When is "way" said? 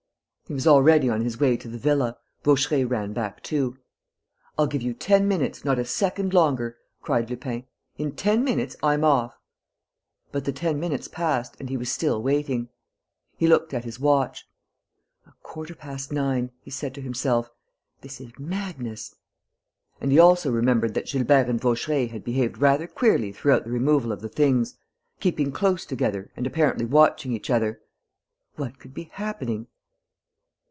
1.39-1.55